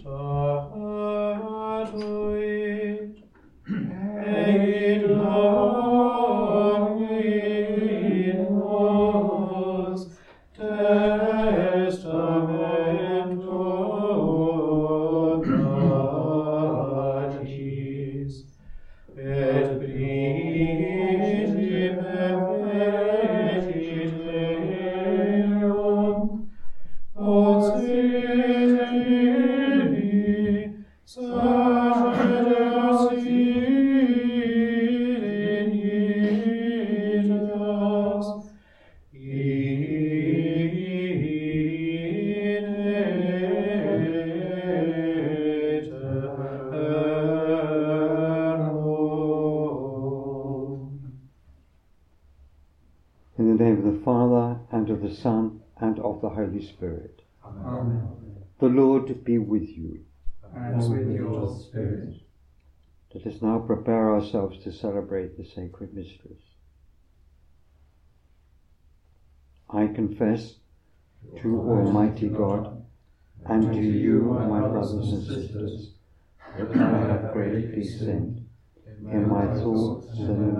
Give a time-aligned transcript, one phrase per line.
[0.00, 0.39] statuit
[53.60, 57.22] name of the Father, and of the Son, and of the Holy Spirit.
[57.44, 58.08] Amen.
[58.58, 60.00] The Lord be with you.
[60.54, 62.14] And with your spirit.
[63.14, 66.42] Let us now prepare ourselves to celebrate the sacred mysteries.
[69.68, 70.54] I confess
[71.42, 72.84] to Almighty God
[73.46, 75.92] and to you, my brothers and sisters,
[76.56, 78.46] that I have greatly sinned
[78.86, 80.59] in my thoughts and in my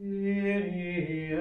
[0.00, 1.36] Kyrie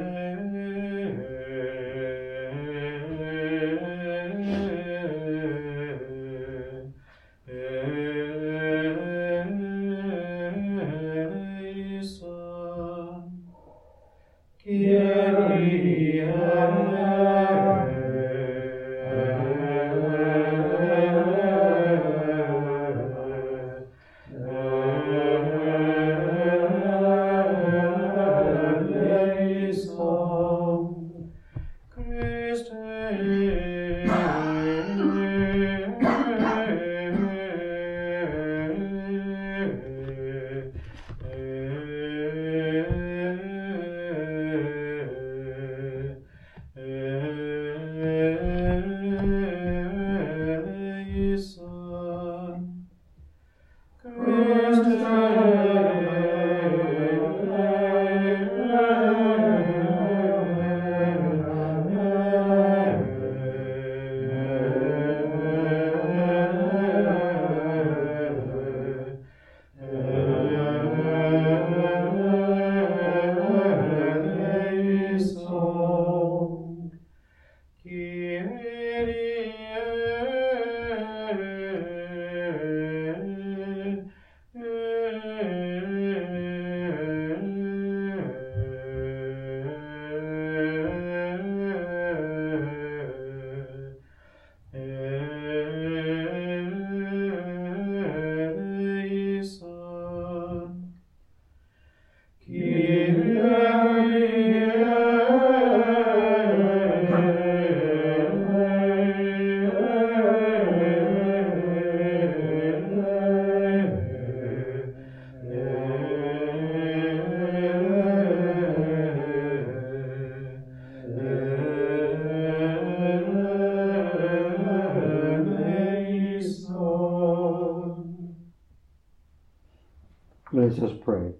[130.80, 131.34] Let us pray.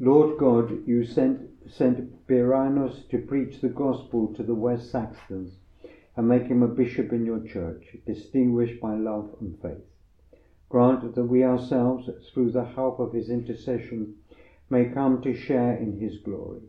[0.00, 5.52] Lord God, you sent, sent Birinus to preach the gospel to the West Saxons
[6.16, 9.84] and make him a bishop in your church, distinguished by love and faith.
[10.68, 14.16] Grant that we ourselves, through the help of his intercession,
[14.70, 16.62] may come to share in his glory.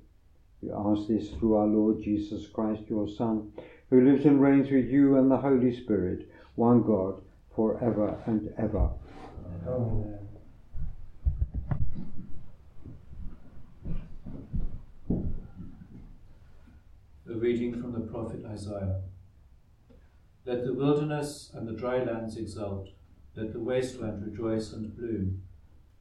[0.61, 3.51] We ask this through our Lord Jesus Christ, your Son,
[3.89, 7.19] who lives and reigns with you and the Holy Spirit, one God,
[7.55, 8.91] for ever and ever.
[9.67, 10.26] Amen.
[17.29, 19.01] A reading from the prophet Isaiah.
[20.45, 22.87] Let the wilderness and the dry lands exult.
[23.35, 25.41] Let the wasteland rejoice and bloom.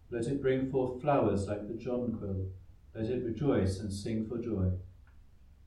[0.09, 2.47] Let it bring forth flowers like the jonquil.
[2.95, 4.71] Let it rejoice and sing for joy.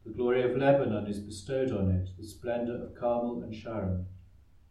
[0.05, 4.05] The glory of Lebanon is bestowed on it, the splendor of Carmel and Sharon.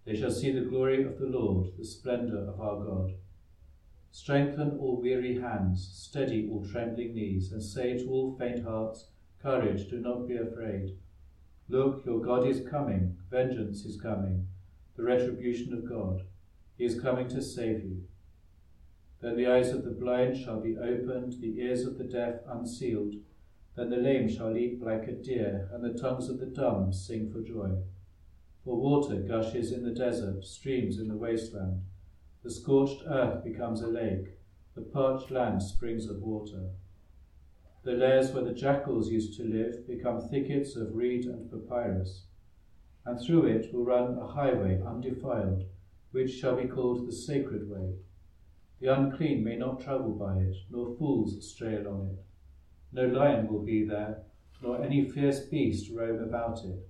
[0.06, 3.12] They shall see the glory of the Lord, the splendour of our God.
[4.10, 9.08] Strengthen all weary hands, steady all trembling knees, and say to all faint hearts,
[9.42, 10.96] Courage, do not be afraid.
[11.68, 14.48] Look, your God is coming, vengeance is coming,
[14.96, 16.22] the retribution of God.
[16.76, 18.04] He is coming to save you.
[19.20, 23.14] Then the eyes of the blind shall be opened, the ears of the deaf unsealed.
[23.76, 27.30] Then the lame shall leap like a deer, and the tongues of the dumb sing
[27.30, 27.82] for joy.
[28.64, 31.82] For water gushes in the desert, streams in the wasteland.
[32.42, 34.38] The scorched earth becomes a lake,
[34.74, 36.70] the parched land springs of water.
[37.88, 42.26] The lairs where the jackals used to live become thickets of reed and papyrus,
[43.06, 45.64] and through it will run a highway undefiled,
[46.10, 47.94] which shall be called the sacred way.
[48.78, 52.24] The unclean may not travel by it, nor fools stray along it.
[52.92, 54.18] No lion will be there,
[54.62, 56.86] nor any fierce beast roam about it,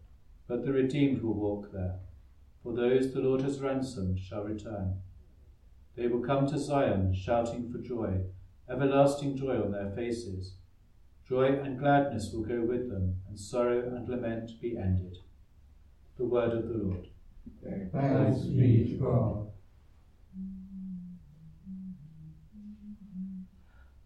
[0.49, 2.01] but the redeemed will walk there.
[2.65, 4.97] For those the Lord has ransomed shall return.
[5.95, 8.23] They will come to Zion shouting for joy,
[8.69, 10.57] everlasting joy on their faces.
[11.29, 15.19] Joy and gladness will go with them, and sorrow and lament be ended.
[16.17, 17.07] The word of the Lord.
[17.93, 19.51] Thanks be to God.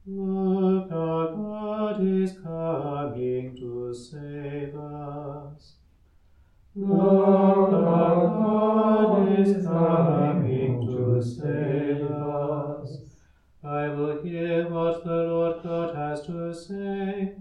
[0.05, 5.75] Look, our God is coming to save us.
[6.75, 7.62] Look,
[16.55, 17.35] say,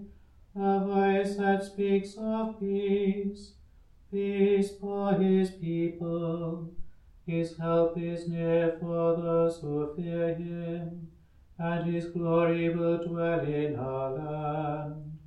[0.56, 3.54] a voice that speaks of peace,
[4.12, 6.74] peace for his people.
[7.26, 11.08] His help is near for those who fear him
[11.58, 15.20] and his glory will dwell in our land.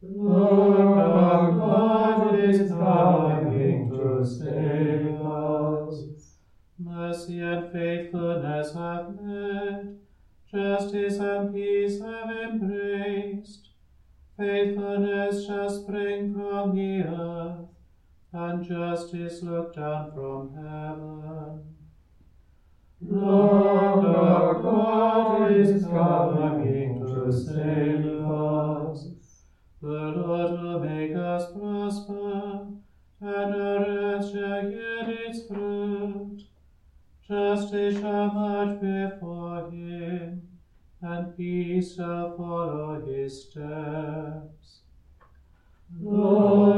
[0.00, 6.38] Lord our God is coming to save us.
[6.78, 9.84] Mercy and faithfulness have met,
[10.56, 13.68] justice and peace have embraced.
[14.38, 17.68] Faithfulness shall spring from the earth,
[18.32, 21.74] and justice look down from heaven.
[23.02, 29.08] Lord our God is coming to save us.
[29.82, 32.66] The Lord will make us prosper,
[33.20, 36.46] and our earth shall yield its fruit.
[37.28, 40.35] Justice shall march before him,
[41.06, 44.80] and peace shall follow his steps.
[46.00, 46.75] Lord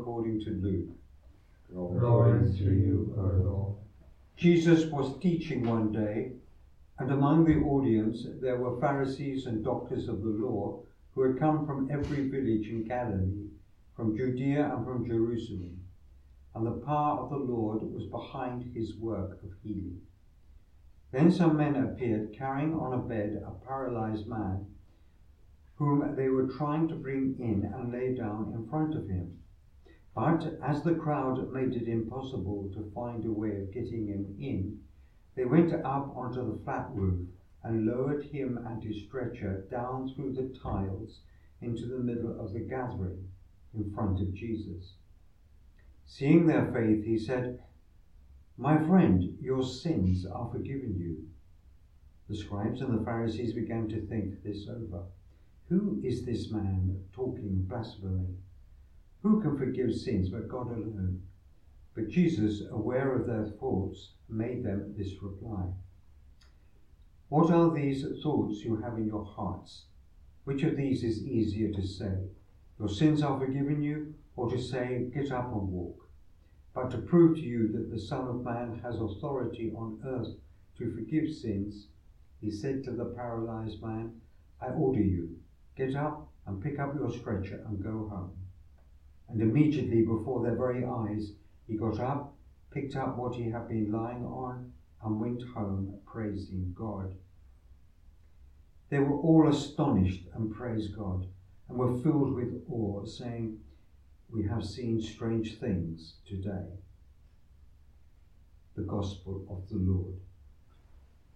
[0.00, 0.88] according to Luke.
[1.72, 3.74] Glory to you, O Lord.
[4.36, 6.32] Jesus was teaching one day,
[6.98, 10.80] and among the audience there were Pharisees and doctors of the law
[11.14, 13.48] who had come from every village in Galilee,
[13.94, 15.78] from Judea and from Jerusalem.
[16.54, 20.00] And the power of the Lord was behind his work of healing.
[21.12, 24.66] Then some men appeared carrying on a bed a paralyzed man,
[25.76, 29.36] whom they were trying to bring in and lay down in front of him.
[30.14, 34.82] But as the crowd made it impossible to find a way of getting him in,
[35.36, 37.28] they went up onto the flat roof
[37.62, 41.20] and lowered him and his stretcher down through the tiles
[41.60, 43.28] into the middle of the gathering
[43.74, 44.94] in front of Jesus.
[46.06, 47.62] Seeing their faith, he said,
[48.56, 51.28] My friend, your sins are forgiven you.
[52.28, 55.04] The scribes and the Pharisees began to think this over.
[55.68, 58.34] Who is this man talking blasphemy?
[59.22, 61.22] Who can forgive sins but God alone?
[61.94, 65.74] But Jesus, aware of their thoughts, made them this reply
[67.28, 69.84] What are these thoughts you have in your hearts?
[70.44, 72.30] Which of these is easier to say,
[72.78, 76.08] Your sins are forgiven you, or to say, Get up and walk?
[76.72, 80.34] But to prove to you that the Son of Man has authority on earth
[80.78, 81.88] to forgive sins,
[82.40, 84.22] he said to the paralyzed man,
[84.62, 85.40] I order you,
[85.76, 88.36] get up and pick up your stretcher and go home.
[89.30, 91.32] And immediately before their very eyes,
[91.66, 92.34] he got up,
[92.72, 94.72] picked up what he had been lying on,
[95.02, 97.14] and went home praising God.
[98.90, 101.26] They were all astonished and praised God,
[101.68, 103.58] and were filled with awe, saying,
[104.28, 106.66] We have seen strange things today.
[108.74, 110.14] The Gospel of the Lord.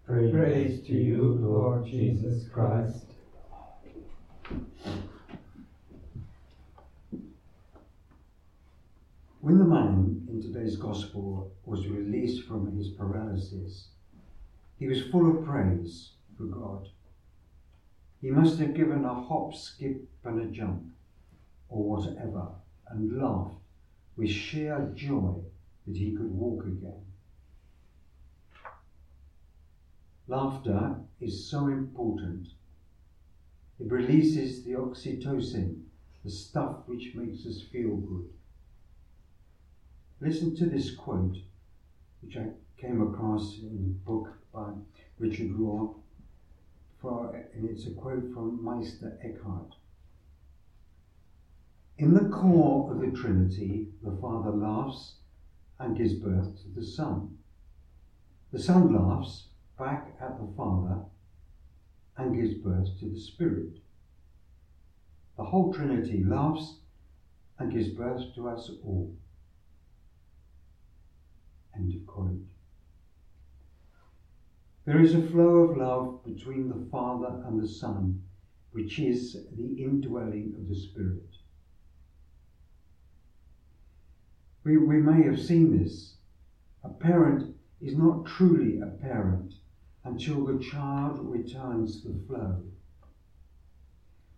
[0.05, 3.05] Praise, Praise to you, Lord Jesus Christ.
[9.45, 13.89] When the man in today's Gospel was released from his paralysis,
[14.79, 16.89] he was full of praise for God.
[18.21, 20.81] He must have given a hop, skip, and a jump,
[21.69, 22.47] or whatever,
[22.89, 23.57] and laughed
[24.17, 25.35] with sheer joy
[25.85, 27.05] that he could walk again.
[30.27, 32.47] Laughter is so important.
[33.79, 35.83] It releases the oxytocin,
[36.23, 38.27] the stuff which makes us feel good.
[40.21, 41.37] Listen to this quote,
[42.21, 44.71] which I came across in a book by
[45.19, 45.95] Richard Rohr,
[47.01, 49.75] for, and it's a quote from Meister Eckhart.
[51.97, 55.15] In the core of the Trinity, the Father laughs
[55.79, 57.37] and gives birth to the Son.
[58.53, 61.01] The Son laughs back at the Father
[62.17, 63.79] and gives birth to the Spirit.
[65.35, 66.77] The whole Trinity laughs
[67.59, 69.13] and gives birth to us all.
[71.75, 72.41] End of quote.
[74.85, 78.21] There is a flow of love between the Father and the Son,
[78.71, 81.23] which is the indwelling of the Spirit.
[84.63, 86.13] We, we may have seen this.
[86.83, 87.51] A parent
[87.81, 89.53] is not truly a parent
[90.03, 92.61] until the child returns the flow.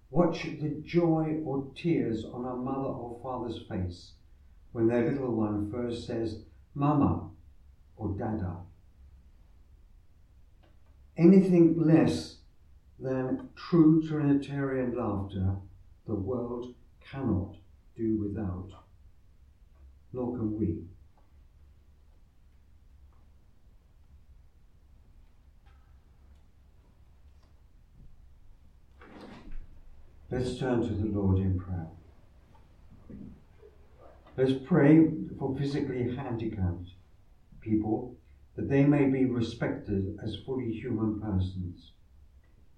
[0.10, 4.14] Watch the joy or tears on a mother or father's face
[4.72, 6.38] when their little one first says,
[6.78, 7.32] Mama
[7.96, 8.58] or Dada.
[11.18, 12.36] Anything less
[13.00, 15.56] than true Trinitarian laughter
[16.06, 17.56] the world cannot
[17.96, 18.70] do without,
[20.14, 20.84] nor can we.
[30.30, 31.88] Let's turn to the Lord in prayer.
[34.38, 35.04] Let's pray
[35.40, 36.90] for physically handicapped
[37.60, 38.16] people
[38.56, 41.94] that they may be respected as fully human persons.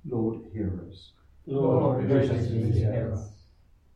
[0.06, 1.12] Lord, hear us.
[1.46, 3.32] Lord, graciously hear us.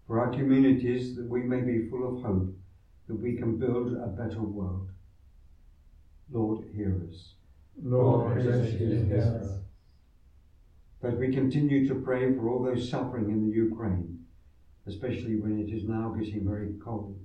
[0.08, 2.54] For our communities, that we may be full of hope,
[3.08, 4.90] that we can build a better world.
[6.30, 7.36] Lord, hear us.
[7.82, 9.60] Lord, graciously hear us.
[11.02, 14.26] But we continue to pray for all those suffering in the Ukraine,
[14.86, 17.18] especially when it is now getting very cold.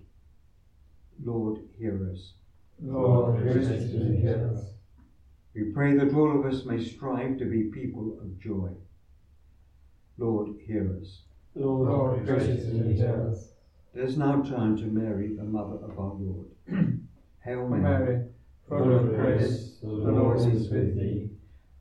[1.22, 2.34] Lord, hear us.
[2.80, 4.64] Lord, graciously hear us.
[5.54, 8.70] We pray that all of us may strive to be people of joy.
[10.16, 11.22] Lord, hear us.
[11.54, 13.48] Lord, graciously hear us.
[13.94, 16.46] Let us now turn to Mary, the mother of our Lord.
[17.44, 18.25] Hail Mary, Mary,
[18.68, 21.30] full of grace, the Lord is with thee.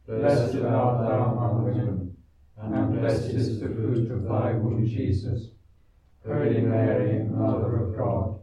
[0.08, 2.18] Blessed art thou among women,
[2.58, 5.50] and blessed is the fruit of thy womb, Jesus.
[6.26, 8.40] Holy Mary, Mother of God,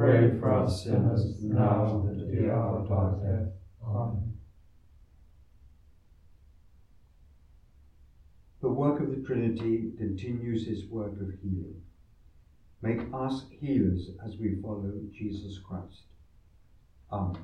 [0.00, 3.52] pray for us sinners now and at the hour of our death.
[3.86, 4.32] Amen.
[8.62, 11.82] The work of the Trinity continues its work of healing.
[12.80, 16.04] Make us healers as we follow Jesus Christ.
[17.12, 17.42] Amen.